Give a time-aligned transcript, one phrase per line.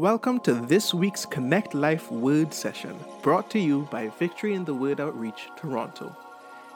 [0.00, 4.72] Welcome to this week's Connect Life Word Session, brought to you by Victory in the
[4.72, 6.16] Word Outreach, Toronto.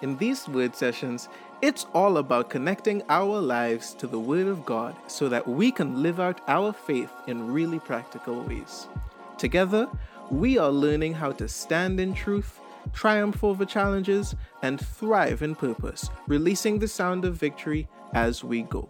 [0.03, 1.31] In these word sessions,
[1.63, 6.03] it's all about connecting our lives to the Word of God so that we can
[6.03, 8.89] live out our faith in really practical ways.
[9.39, 9.89] Together,
[10.31, 12.61] we are learning how to stand in truth,
[12.93, 18.87] triumph over challenges, and thrive in purpose, releasing the sound of victory as we go.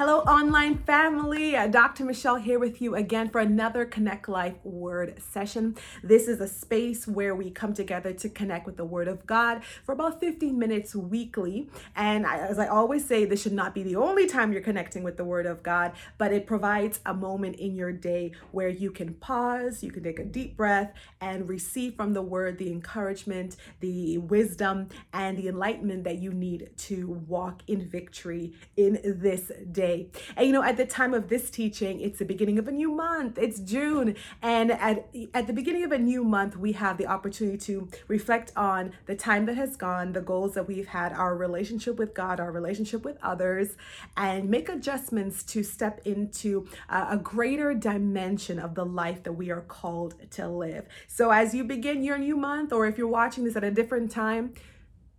[0.00, 1.54] Hello, online family.
[1.54, 2.06] Uh, Dr.
[2.06, 5.76] Michelle here with you again for another Connect Life Word session.
[6.02, 9.62] This is a space where we come together to connect with the Word of God
[9.84, 11.68] for about 15 minutes weekly.
[11.94, 15.18] And as I always say, this should not be the only time you're connecting with
[15.18, 19.12] the Word of God, but it provides a moment in your day where you can
[19.12, 24.16] pause, you can take a deep breath, and receive from the Word the encouragement, the
[24.16, 29.89] wisdom, and the enlightenment that you need to walk in victory in this day
[30.36, 32.90] And you know, at the time of this teaching, it's the beginning of a new
[32.90, 33.38] month.
[33.38, 34.16] It's June.
[34.42, 38.52] And at, at the beginning of a new month, we have the opportunity to reflect
[38.56, 42.40] on the time that has gone, the goals that we've had, our relationship with God,
[42.40, 43.76] our relationship with others,
[44.16, 49.50] and make adjustments to step into a, a greater dimension of the life that we
[49.50, 50.86] are called to live.
[51.06, 54.10] So as you begin your new month, or if you're watching this at a different
[54.10, 54.54] time,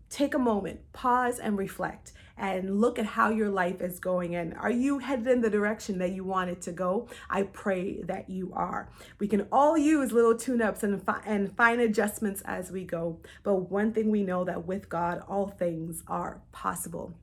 [0.09, 2.11] take a moment, pause, and reflect
[2.41, 4.35] and look at how your life is going.
[4.35, 7.07] And are you headed in the direction that you want it to go?
[7.29, 8.89] I pray that you are.
[9.19, 13.19] We can all use little tune-ups and, fi- and fine adjustments as we go.
[13.43, 17.13] But one thing we know that with god all things are possible.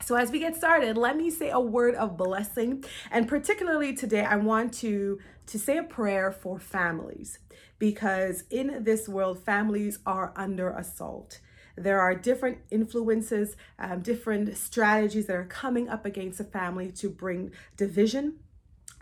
[0.00, 2.84] So, as we get started, let me say a word of blessing.
[3.10, 7.40] And particularly today, I want to, to say a prayer for families.
[7.80, 11.40] Because in this world, families are under assault.
[11.82, 17.08] There are different influences, um, different strategies that are coming up against a family to
[17.08, 18.40] bring division,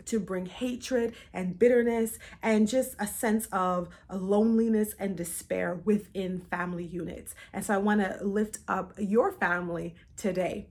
[0.05, 6.85] to bring hatred and bitterness and just a sense of loneliness and despair within family
[6.85, 7.35] units.
[7.53, 10.67] And so I want to lift up your family today.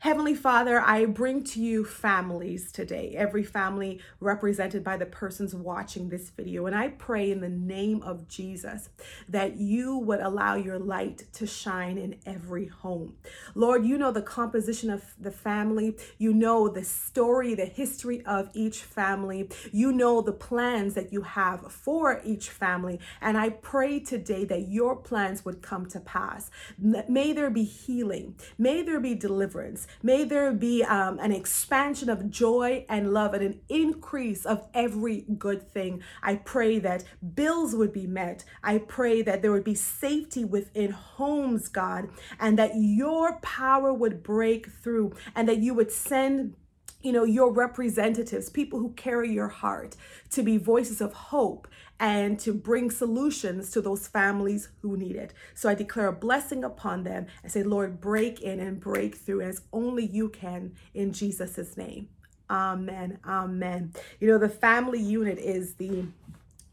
[0.00, 6.08] Heavenly Father, I bring to you families today, every family represented by the persons watching
[6.08, 6.64] this video.
[6.64, 8.88] And I pray in the name of Jesus
[9.28, 13.16] that you would allow your light to shine in every home.
[13.54, 18.48] Lord, you know the composition of the family, you know the story, the history of
[18.54, 22.98] each family, you know the plans that you have for each family.
[23.20, 26.50] And I pray today that your plans would come to pass.
[26.78, 29.88] May there be healing, may there be deliverance.
[30.02, 35.24] May there be um, an expansion of joy and love and an increase of every
[35.38, 36.02] good thing.
[36.22, 38.44] I pray that bills would be met.
[38.62, 42.08] I pray that there would be safety within homes, God,
[42.38, 46.54] and that your power would break through and that you would send
[47.02, 49.96] you know, your representatives, people who carry your heart,
[50.30, 51.66] to be voices of hope
[52.00, 55.34] and to bring solutions to those families who need it.
[55.54, 59.42] So I declare a blessing upon them and say, Lord, break in and break through
[59.42, 62.08] as only you can in Jesus' name.
[62.48, 63.18] Amen.
[63.24, 63.92] Amen.
[64.18, 66.06] You know, the family unit is the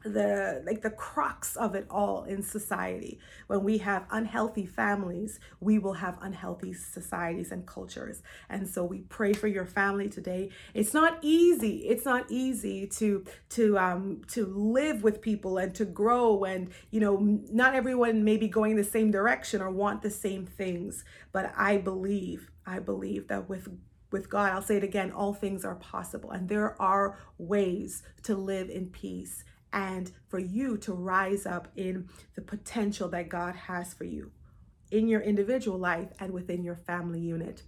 [0.08, 3.20] the like the crux of it all in society.
[3.48, 8.22] When we have unhealthy families we will have unhealthy societies and cultures.
[8.50, 10.50] And so we pray for your family today.
[10.74, 11.88] It's not easy.
[11.88, 17.00] It's not easy to to um to live with people and to grow and you
[17.00, 17.18] know
[17.52, 21.04] not everyone may be going the same direction or want the same things.
[21.32, 23.68] But i believe i believe that with
[24.12, 26.32] with God, I'll say it again, all things are possible.
[26.32, 32.10] And there are ways to live in peace and for you to rise up in
[32.36, 34.32] the potential that God has for you
[34.92, 37.64] in your individual life and within your family unit.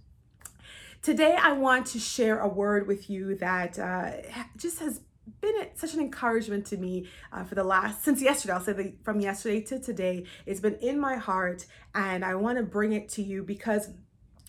[1.02, 4.12] Today, I want to share a word with you that uh,
[4.56, 5.00] just has
[5.40, 8.92] been such an encouragement to me uh, for the last since yesterday i'll say the,
[9.04, 13.08] from yesterday to today it's been in my heart and i want to bring it
[13.08, 13.90] to you because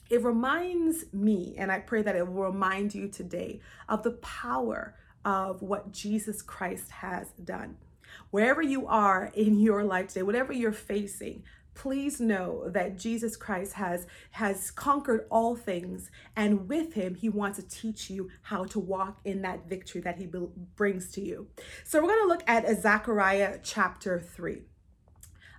[0.09, 4.95] it reminds me and i pray that it will remind you today of the power
[5.25, 7.77] of what Jesus Christ has done.
[8.29, 13.73] Wherever you are in your life today, whatever you're facing, please know that Jesus Christ
[13.73, 18.79] has has conquered all things and with him he wants to teach you how to
[18.79, 20.29] walk in that victory that he
[20.75, 21.47] brings to you.
[21.85, 24.63] So we're going to look at Zechariah chapter 3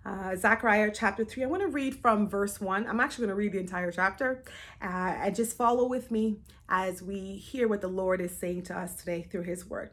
[0.04, 1.44] uh, Zechariah chapter 3.
[1.44, 2.86] I want to read from verse 1.
[2.86, 4.42] I'm actually going to read the entire chapter
[4.80, 6.38] uh, and just follow with me
[6.68, 9.90] as we hear what the Lord is saying to us today through his word.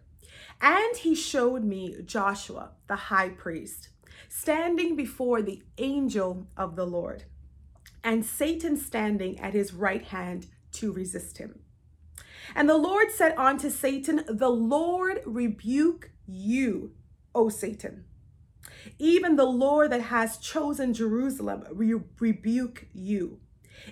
[0.61, 3.89] And he showed me Joshua, the high priest,
[4.27, 7.23] standing before the angel of the Lord,
[8.03, 11.59] and Satan standing at his right hand to resist him.
[12.55, 16.93] And the Lord said unto Satan, The Lord rebuke you,
[17.35, 18.05] O Satan.
[18.97, 23.39] Even the Lord that has chosen Jerusalem re- rebuke you.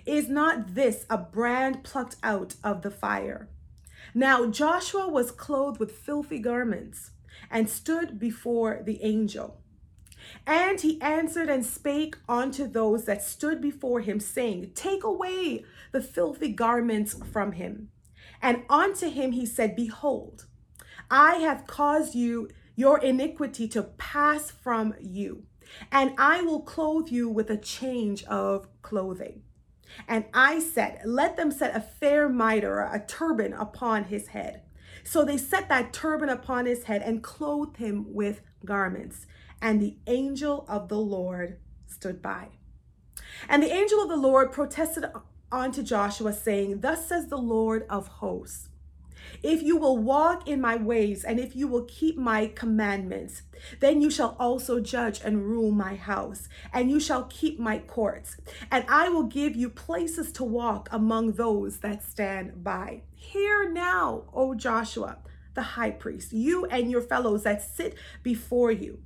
[0.05, 3.49] Is not this a brand plucked out of the fire?
[4.13, 7.11] Now Joshua was clothed with filthy garments
[7.49, 9.61] and stood before the angel.
[10.45, 16.01] And he answered and spake unto those that stood before him, saying, Take away the
[16.01, 17.89] filthy garments from him.
[18.41, 20.45] And unto him he said, Behold,
[21.09, 25.43] I have caused you your iniquity to pass from you,
[25.91, 29.41] and I will clothe you with a change of clothing.
[30.07, 34.61] And I said, Let them set a fair mitre, a turban upon his head.
[35.03, 39.25] So they set that turban upon his head and clothed him with garments.
[39.61, 42.49] And the angel of the Lord stood by.
[43.49, 45.05] And the angel of the Lord protested
[45.51, 48.69] unto Joshua, saying, Thus says the Lord of hosts.
[49.43, 53.43] If you will walk in my ways and if you will keep my commandments,
[53.79, 58.37] then you shall also judge and rule my house, and you shall keep my courts.
[58.71, 63.03] And I will give you places to walk among those that stand by.
[63.15, 65.17] Hear now, O Joshua,
[65.53, 68.99] the high priest, you and your fellows that sit before you,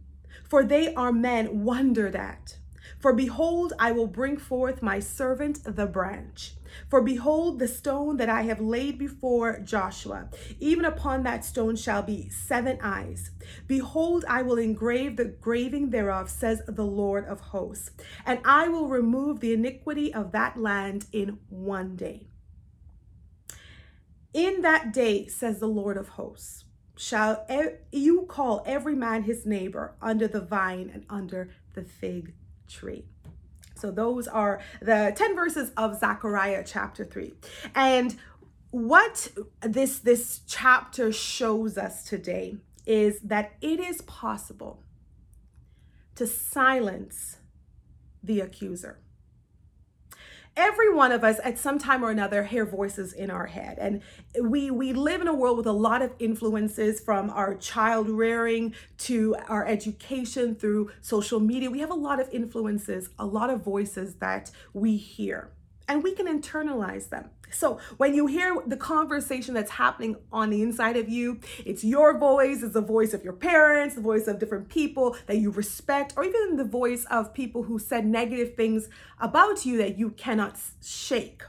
[0.44, 2.58] for they are men wondered at.
[3.00, 6.54] For behold, I will bring forth my servant the branch.
[6.90, 10.30] For behold, the stone that I have laid before Joshua,
[10.60, 13.32] even upon that stone shall be seven eyes.
[13.68, 17.92] Behold, I will engrave the graving thereof, says the Lord of hosts,
[18.26, 22.28] and I will remove the iniquity of that land in one day.
[24.34, 26.64] In that day, says the Lord of hosts,
[26.96, 27.46] shall
[27.92, 32.34] you call every man his neighbor under the vine and under the fig
[32.68, 33.06] tree.
[33.82, 37.34] So those are the 10 verses of Zechariah chapter 3.
[37.74, 38.16] And
[38.70, 39.30] what
[39.62, 44.84] this this chapter shows us today is that it is possible
[46.16, 47.38] to silence
[48.24, 49.00] the accuser
[50.58, 53.78] every one of us at some time or another hear voices in our head.
[53.80, 54.02] And
[54.42, 58.74] we we live in a world with a lot of influences from our child rearing
[59.00, 61.72] to our education through social media.
[61.72, 65.52] We have a lot of influences a lot of voices that we hear
[65.92, 67.30] and we can internalize them.
[67.52, 72.18] So when you hear the conversation that's happening on the inside of you, it's your
[72.18, 76.14] voice, it's the voice of your parents, the voice of different people that you respect,
[76.16, 78.88] or even the voice of people who said negative things
[79.20, 81.44] about you that you cannot shake.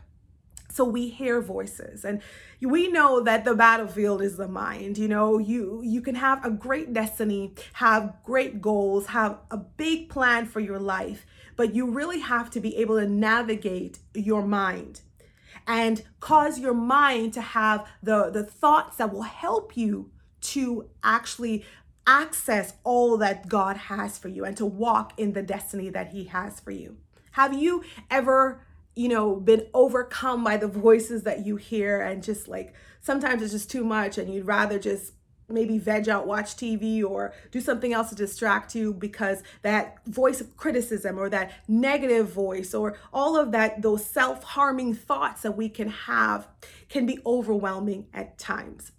[0.72, 2.20] So we hear voices and
[2.60, 4.96] we know that the battlefield is the mind.
[4.96, 10.08] You know, you you can have a great destiny, have great goals, have a big
[10.08, 11.26] plan for your life,
[11.56, 15.00] but you really have to be able to navigate your mind
[15.66, 20.10] and cause your mind to have the, the thoughts that will help you
[20.40, 21.64] to actually
[22.06, 26.24] access all that God has for you and to walk in the destiny that He
[26.24, 26.96] has for you.
[27.32, 28.66] Have you ever,
[28.96, 33.52] you know, been overcome by the voices that you hear and just like sometimes it's
[33.52, 35.12] just too much and you'd rather just
[35.52, 40.40] maybe veg out, watch TV, or do something else to distract you because that voice
[40.40, 45.56] of criticism or that negative voice or all of that, those self harming thoughts that
[45.56, 46.48] we can have
[46.88, 48.92] can be overwhelming at times.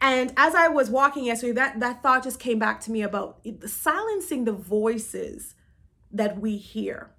[0.00, 3.40] And as I was walking yesterday, that, that thought just came back to me about
[3.66, 5.54] silencing the voices
[6.10, 7.10] that we hear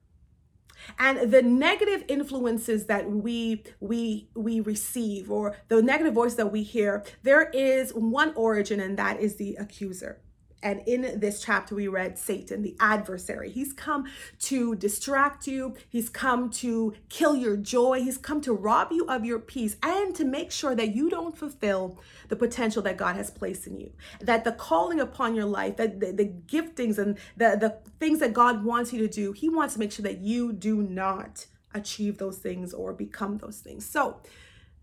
[1.00, 6.64] and the negative influences that we we we receive or the negative voice that we
[6.64, 10.20] hear there is one origin and that is the accuser
[10.64, 13.52] and in this chapter, we read Satan, the adversary.
[13.52, 14.06] He's come
[14.40, 19.26] to distract you, he's come to kill your joy, he's come to rob you of
[19.26, 23.30] your peace, and to make sure that you don't fulfill the potential that God has
[23.30, 23.92] placed in you.
[24.22, 28.34] That the calling upon your life, that the, the giftings and the, the things that
[28.34, 32.20] God wants you to do, he wants to make sure that you do not achieve
[32.20, 33.86] those things or become those things.
[33.86, 34.22] So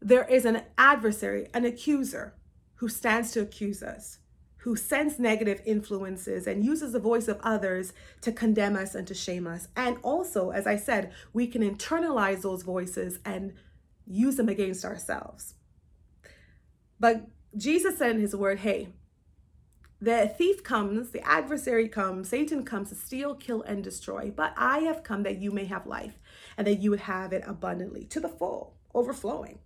[0.00, 2.34] there is an adversary, an accuser
[2.76, 4.18] who stands to accuse us
[4.60, 9.14] who sends negative influences and uses the voice of others to condemn us and to
[9.14, 9.68] shame us.
[9.74, 13.54] And also, as I said, we can internalize those voices and
[14.06, 15.54] use them against ourselves.
[16.98, 17.26] But
[17.56, 18.88] Jesus said in his word, hey,
[20.02, 24.30] the thief comes, the adversary comes, Satan comes to steal, kill, and destroy.
[24.34, 26.18] But I have come that you may have life
[26.56, 29.58] and that you would have it abundantly to the full, overflowing.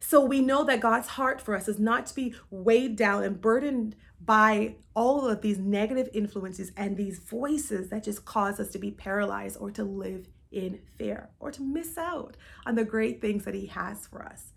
[0.00, 3.38] So we know that God's heart for us is not to be weighed down and
[3.38, 8.78] burdened by all of these negative influences and these voices that just cause us to
[8.78, 12.36] be paralyzed or to live in fear or to miss out
[12.66, 14.52] on the great things that He has for us.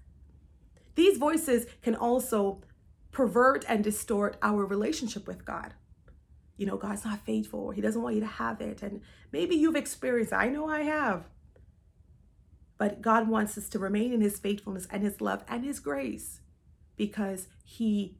[0.95, 2.61] These voices can also
[3.11, 5.73] pervert and distort our relationship with God.
[6.57, 8.81] You know, God's not faithful, He doesn't want you to have it.
[8.81, 9.01] And
[9.31, 11.25] maybe you've experienced, I know I have.
[12.77, 16.41] But God wants us to remain in His faithfulness and His love and His grace
[16.97, 18.17] because He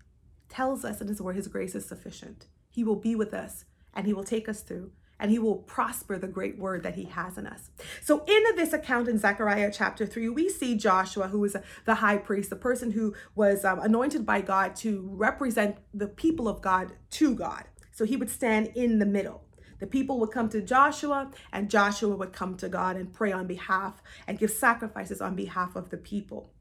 [0.54, 2.48] tells us in His word His grace is sufficient.
[2.70, 6.18] He will be with us and He will take us through and he will prosper
[6.18, 7.70] the great word that he has in us.
[8.02, 11.56] So, in this account in Zechariah chapter 3, we see Joshua, who is
[11.86, 16.50] the high priest, the person who was um, anointed by God to represent the people
[16.50, 17.66] of God to God.
[17.92, 19.46] So, he would stand in the middle.
[19.80, 23.48] The people would come to Joshua, and Joshua would come to God and pray on
[23.48, 26.52] behalf and give sacrifices on behalf of the people.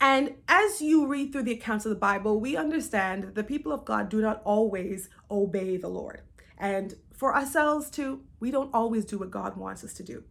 [0.00, 3.72] And as you read through the accounts of the Bible, we understand that the people
[3.72, 6.22] of God do not always obey the Lord.
[6.58, 10.24] And for ourselves too, we don't always do what God wants us to do.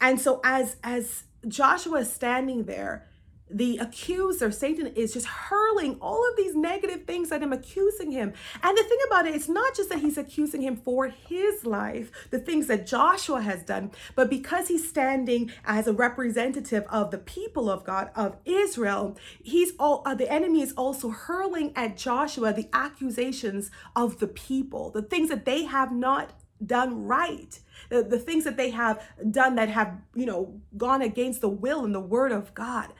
[0.00, 3.08] And so as as Joshua is standing there,
[3.50, 8.32] the accuser, Satan, is just hurling all of these negative things at him, accusing him.
[8.62, 12.10] And the thing about it, it's not just that he's accusing him for his life,
[12.30, 17.18] the things that Joshua has done, but because he's standing as a representative of the
[17.18, 22.52] people of God, of Israel, he's all uh, the enemy is also hurling at Joshua
[22.52, 26.32] the accusations of the people, the things that they have not
[26.64, 27.58] done right
[27.90, 31.84] the, the things that they have done that have you know gone against the will
[31.84, 32.92] and the word of god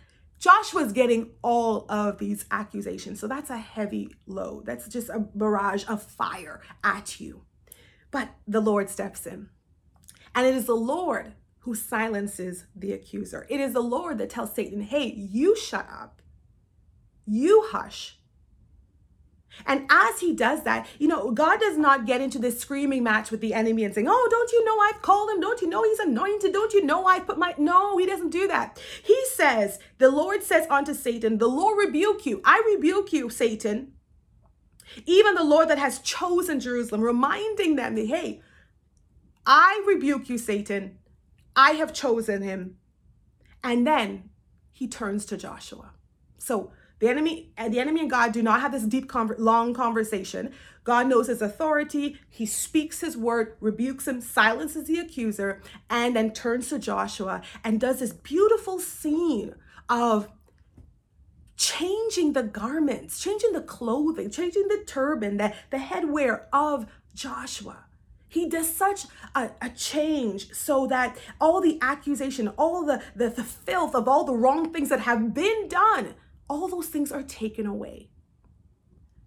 [0.44, 3.18] Joshua's getting all of these accusations.
[3.18, 4.66] So that's a heavy load.
[4.66, 7.44] That's just a barrage of fire at you.
[8.10, 9.48] But the Lord steps in.
[10.34, 13.46] And it is the Lord who silences the accuser.
[13.48, 16.20] It is the Lord that tells Satan, hey, you shut up,
[17.24, 18.18] you hush,
[19.66, 23.30] and as he does that, you know, God does not get into this screaming match
[23.30, 25.40] with the enemy and saying, Oh, don't you know I've called him?
[25.40, 26.52] Don't you know he's anointed?
[26.52, 27.54] Don't you know I've put my.
[27.58, 28.80] No, he doesn't do that.
[29.02, 32.40] He says, The Lord says unto Satan, The Lord rebuke you.
[32.44, 33.92] I rebuke you, Satan.
[35.06, 38.42] Even the Lord that has chosen Jerusalem, reminding them Hey,
[39.46, 40.98] I rebuke you, Satan.
[41.56, 42.76] I have chosen him.
[43.62, 44.30] And then
[44.72, 45.92] he turns to Joshua.
[46.38, 46.72] So,
[47.04, 50.54] the enemy and the enemy and God do not have this deep, long conversation.
[50.84, 52.18] God knows his authority.
[52.30, 57.78] He speaks his word, rebukes him, silences the accuser, and then turns to Joshua and
[57.78, 59.54] does this beautiful scene
[59.90, 60.30] of
[61.58, 67.84] changing the garments, changing the clothing, changing the turban, the, the headwear of Joshua.
[68.28, 73.44] He does such a, a, change so that all the accusation, all the, the, the
[73.44, 76.14] filth of all the wrong things that have been done
[76.48, 78.10] all those things are taken away.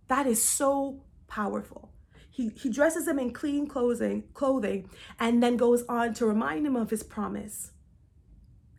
[0.08, 1.92] That is so powerful.
[2.30, 6.76] He, he dresses him in clean clothing, clothing and then goes on to remind him
[6.76, 7.72] of his promise.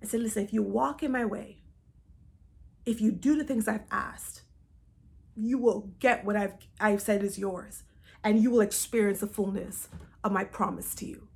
[0.03, 1.63] I said, listen, if you walk in my way,
[2.87, 4.43] if you do the things I've asked,
[5.37, 7.83] you will get what I've, I've said is yours,
[8.25, 9.89] and you will experience the fullness
[10.25, 11.29] of my promise to you.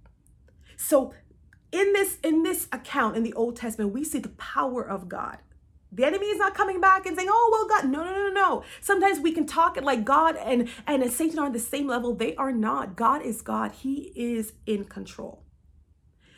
[0.77, 1.13] So
[1.71, 5.39] in this in this account in the Old Testament, we see the power of God.
[5.95, 8.65] The enemy is not coming back and saying, "Oh, well, God." No, no, no, no.
[8.81, 12.15] Sometimes we can talk like God and and Satan are on the same level.
[12.15, 12.97] They are not.
[12.97, 13.73] God is God.
[13.73, 15.45] He is in control.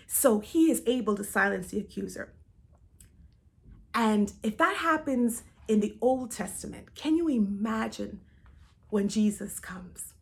[0.07, 2.33] So he is able to silence the accuser.
[3.95, 8.21] And if that happens in the Old Testament, can you imagine
[8.91, 10.15] when Jesus comes?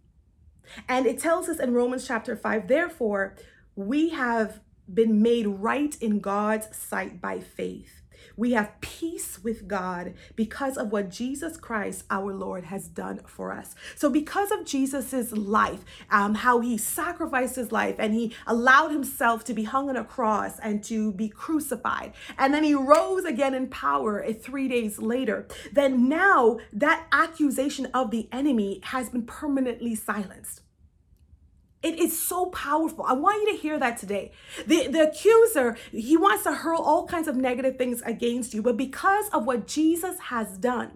[0.89, 3.35] And it tells us in Romans chapter 5, therefore,
[3.75, 4.61] we have
[4.93, 8.02] been made right in God's sight by faith.
[8.37, 13.53] We have peace with God because of what Jesus Christ, our Lord, has done for
[13.53, 13.75] us.
[13.97, 19.45] So, because of Jesus's life, um, how he sacrificed his life and he allowed himself
[19.45, 23.55] to be hung on a cross and to be crucified, and then he rose again
[23.55, 29.95] in power three days later, then now that accusation of the enemy has been permanently
[29.95, 30.63] silenced.
[31.83, 33.05] It is so powerful.
[33.05, 34.31] I want you to hear that today.
[34.67, 38.77] The, the accuser, he wants to hurl all kinds of negative things against you, but
[38.77, 40.93] because of what Jesus has done,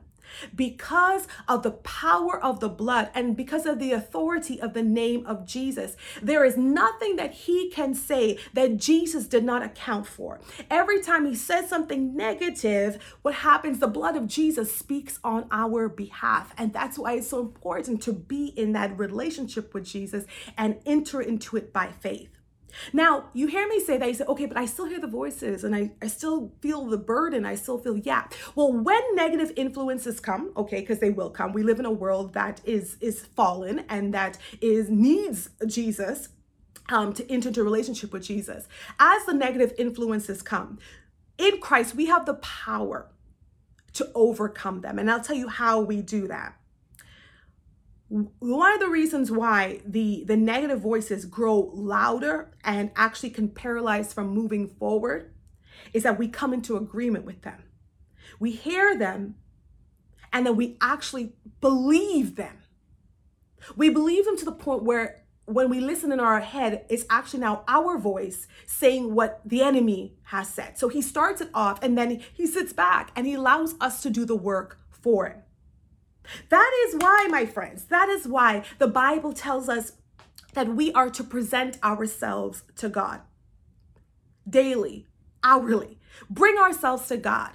[0.54, 5.26] because of the power of the blood and because of the authority of the name
[5.26, 5.96] of Jesus.
[6.22, 10.40] There is nothing that he can say that Jesus did not account for.
[10.70, 13.78] Every time he says something negative, what happens?
[13.78, 16.52] The blood of Jesus speaks on our behalf.
[16.58, 20.24] And that's why it's so important to be in that relationship with Jesus
[20.56, 22.35] and enter into it by faith.
[22.92, 25.64] Now, you hear me say that, you say, okay, but I still hear the voices
[25.64, 27.44] and I, I still feel the burden.
[27.44, 28.26] I still feel, yeah.
[28.54, 32.34] Well, when negative influences come, okay, because they will come, we live in a world
[32.34, 36.28] that is is fallen and that is needs Jesus
[36.88, 38.68] um, to enter into a relationship with Jesus.
[38.98, 40.78] As the negative influences come,
[41.38, 43.10] in Christ, we have the power
[43.94, 44.98] to overcome them.
[44.98, 46.54] And I'll tell you how we do that.
[48.08, 54.12] One of the reasons why the, the negative voices grow louder and actually can paralyze
[54.12, 55.34] from moving forward
[55.92, 57.64] is that we come into agreement with them.
[58.38, 59.36] We hear them
[60.32, 62.58] and then we actually believe them.
[63.74, 67.40] We believe them to the point where when we listen in our head, it's actually
[67.40, 70.78] now our voice saying what the enemy has said.
[70.78, 74.10] So he starts it off and then he sits back and he allows us to
[74.10, 75.42] do the work for him.
[76.48, 79.92] That is why, my friends, that is why the Bible tells us
[80.54, 83.20] that we are to present ourselves to God
[84.48, 85.06] daily,
[85.42, 85.98] hourly.
[86.30, 87.50] Bring ourselves to God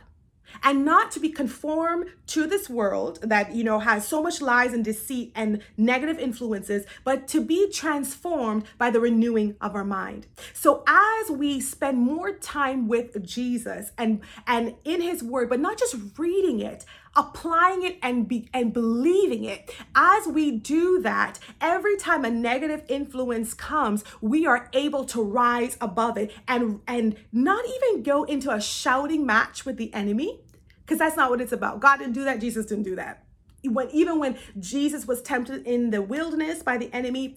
[0.64, 4.74] and not to be conformed to this world that you know has so much lies
[4.74, 10.28] and deceit and negative influences but to be transformed by the renewing of our mind
[10.54, 15.78] so as we spend more time with jesus and and in his word but not
[15.78, 19.74] just reading it applying it and be and believing it.
[19.96, 25.78] As we do that every time a negative influence comes we are able to rise
[25.82, 30.40] above it and and not even go into a shouting match with the enemy
[30.82, 31.80] because that's not what it's about.
[31.80, 32.40] God didn't do that.
[32.40, 33.26] Jesus didn't do that.
[33.64, 37.36] When even when jesus was tempted in the wilderness by the enemy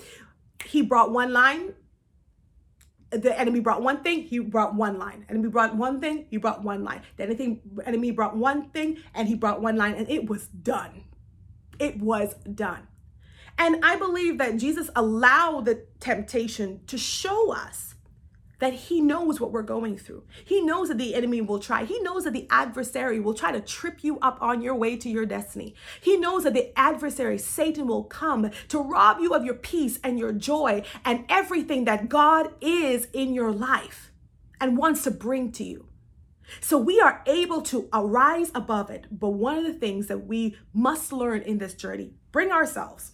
[0.64, 1.74] he brought one line
[3.18, 5.26] the enemy brought one thing, he brought one line.
[5.28, 7.02] Enemy brought one thing, he brought one line.
[7.16, 11.04] The enemy, enemy brought one thing, and he brought one line, and it was done.
[11.78, 12.88] It was done.
[13.58, 17.93] And I believe that Jesus allowed the temptation to show us
[18.58, 20.24] that he knows what we're going through.
[20.44, 21.84] He knows that the enemy will try.
[21.84, 25.08] He knows that the adversary will try to trip you up on your way to
[25.08, 25.74] your destiny.
[26.00, 30.18] He knows that the adversary, Satan, will come to rob you of your peace and
[30.18, 34.12] your joy and everything that God is in your life
[34.60, 35.88] and wants to bring to you.
[36.60, 39.06] So we are able to arise above it.
[39.10, 43.12] But one of the things that we must learn in this journey, bring ourselves.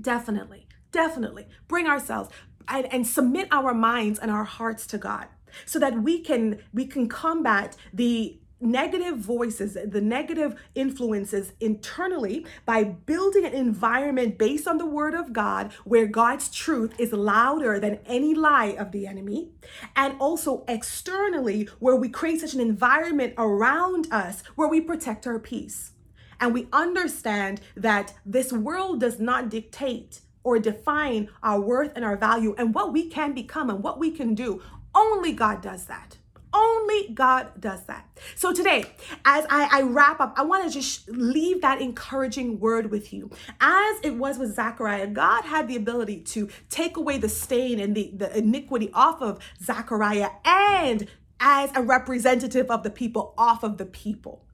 [0.00, 2.30] Definitely, definitely bring ourselves
[2.68, 5.26] and, and submit our minds and our hearts to God
[5.66, 12.84] so that we can we can combat the negative voices, the negative influences internally by
[12.84, 17.98] building an environment based on the word of God where God's truth is louder than
[18.06, 19.50] any lie of the enemy.
[19.96, 25.38] And also externally where we create such an environment around us where we protect our
[25.38, 25.92] peace.
[26.40, 32.16] And we understand that this world does not dictate or define our worth and our
[32.16, 34.62] value and what we can become and what we can do.
[34.94, 36.18] Only God does that.
[36.54, 38.06] Only God does that.
[38.34, 38.84] So today,
[39.24, 43.30] as I, I wrap up, I want to just leave that encouraging word with you.
[43.60, 47.94] As it was with Zachariah, God had the ability to take away the stain and
[47.94, 51.08] the, the iniquity off of Zachariah and
[51.40, 54.44] as a representative of the people off of the people.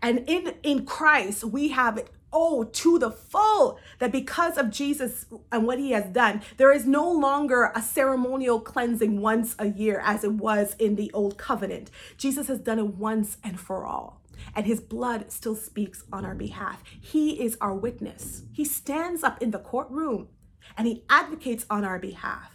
[0.00, 5.66] And in in Christ, we have oh, to the full that because of Jesus and
[5.66, 10.24] what he has done, there is no longer a ceremonial cleansing once a year as
[10.24, 11.90] it was in the old covenant.
[12.16, 14.22] Jesus has done it once and for all.
[14.54, 16.82] And his blood still speaks on our behalf.
[17.00, 18.42] He is our witness.
[18.52, 20.28] He stands up in the courtroom
[20.76, 22.50] and he advocates on our behalf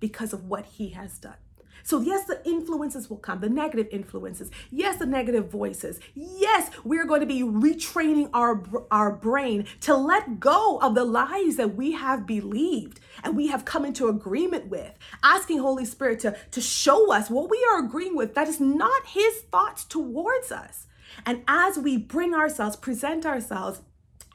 [0.00, 1.34] because of what he has done.
[1.82, 4.50] So, yes, the influences will come, the negative influences.
[4.70, 6.00] Yes, the negative voices.
[6.14, 11.56] Yes, we're going to be retraining our, our brain to let go of the lies
[11.56, 14.96] that we have believed and we have come into agreement with.
[15.22, 19.06] Asking Holy Spirit to, to show us what we are agreeing with that is not
[19.06, 20.86] His thoughts towards us.
[21.26, 23.82] And as we bring ourselves, present ourselves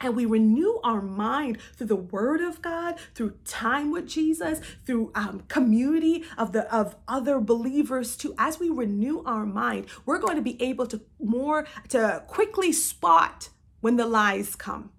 [0.00, 5.10] and we renew our mind through the word of god through time with jesus through
[5.14, 8.34] um, community of the of other believers too.
[8.38, 13.48] As we renew our mind we're going to be able to more to quickly spot
[13.80, 14.90] when the lies come.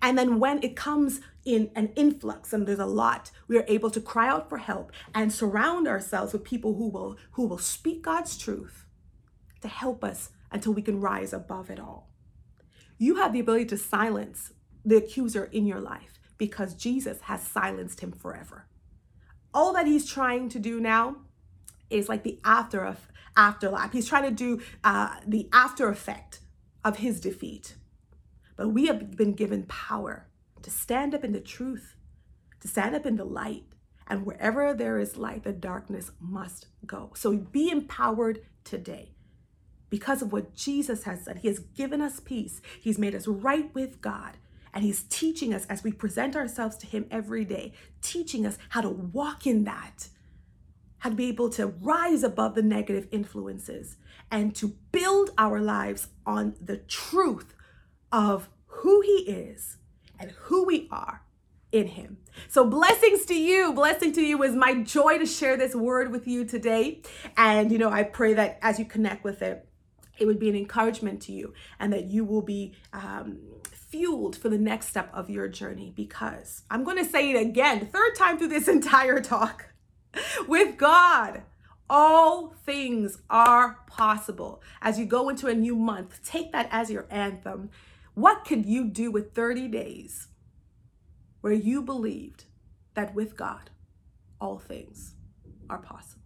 [0.00, 3.90] And then when it comes in an influx and there's a lot we are able
[3.90, 8.02] to cry out for help and surround ourselves with people who will who will speak
[8.02, 8.86] god's truth
[9.60, 12.11] to help us until we can rise above it all
[13.02, 14.52] you have the ability to silence
[14.84, 18.68] the accuser in your life because Jesus has silenced him forever.
[19.52, 21.16] All that he's trying to do now
[21.90, 23.90] is like the after of afterlife.
[23.90, 26.38] He's trying to do uh, the after effect
[26.84, 27.74] of his defeat.
[28.56, 30.28] But we have been given power
[30.62, 31.96] to stand up in the truth,
[32.60, 33.64] to stand up in the light.
[34.06, 37.10] And wherever there is light, the darkness must go.
[37.16, 39.16] So be empowered today
[39.92, 41.40] because of what Jesus has said.
[41.42, 44.38] He has given us peace, He's made us right with God.
[44.72, 48.80] And He's teaching us as we present ourselves to Him every day, teaching us how
[48.80, 50.08] to walk in that,
[51.00, 53.96] how to be able to rise above the negative influences
[54.30, 57.54] and to build our lives on the truth
[58.10, 59.76] of who He is
[60.18, 61.20] and who we are
[61.70, 62.16] in Him.
[62.48, 63.74] So, blessings to you.
[63.74, 67.02] Blessing to you is my joy to share this word with you today.
[67.36, 69.68] And, you know, I pray that as you connect with it,
[70.18, 74.48] it would be an encouragement to you and that you will be um, fueled for
[74.48, 78.38] the next step of your journey because I'm going to say it again, third time
[78.38, 79.66] through this entire talk.
[80.46, 81.42] With God,
[81.88, 84.62] all things are possible.
[84.80, 87.70] As you go into a new month, take that as your anthem.
[88.14, 90.28] What could you do with 30 days
[91.40, 92.44] where you believed
[92.94, 93.70] that with God,
[94.40, 95.14] all things
[95.68, 96.21] are possible?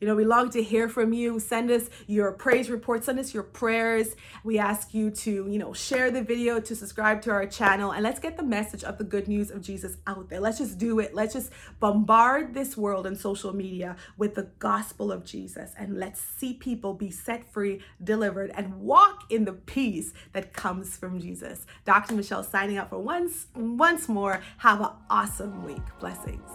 [0.00, 1.40] You know, we long to hear from you.
[1.40, 4.14] Send us your praise reports, send us your prayers.
[4.44, 8.02] We ask you to, you know, share the video, to subscribe to our channel, and
[8.02, 10.40] let's get the message of the good news of Jesus out there.
[10.40, 11.14] Let's just do it.
[11.14, 16.20] Let's just bombard this world and social media with the gospel of Jesus, and let's
[16.20, 21.66] see people be set free, delivered, and walk in the peace that comes from Jesus.
[21.84, 22.14] Dr.
[22.14, 24.40] Michelle signing out for once once more.
[24.58, 25.82] Have an awesome week.
[25.98, 26.48] Blessings.